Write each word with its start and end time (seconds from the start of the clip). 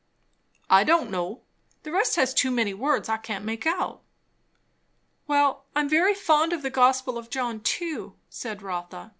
"I 0.67 0.83
don' 0.83 1.11
know. 1.11 1.41
The 1.83 1.91
rest 1.91 2.15
has 2.15 2.33
too 2.33 2.49
many 2.49 2.73
words 2.73 3.07
I 3.07 3.17
can't 3.17 3.45
make 3.45 3.67
out." 3.67 4.01
"Well, 5.27 5.65
I 5.75 5.81
am 5.81 5.89
very 5.89 6.15
fond 6.15 6.53
of 6.53 6.63
the 6.63 6.71
gospel 6.71 7.19
of 7.19 7.29
John 7.29 7.59
too," 7.59 8.15
said 8.27 8.63
Rotha. 8.63 9.09